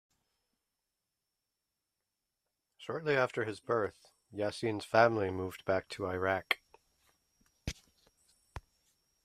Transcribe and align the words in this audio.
Shortly 2.79 3.15
after 3.15 3.45
his 3.45 3.59
birth, 3.59 4.07
Yasin's 4.33 4.83
family 4.83 5.29
moved 5.29 5.63
back 5.63 5.89
to 5.89 6.07
Iraq. 6.07 6.57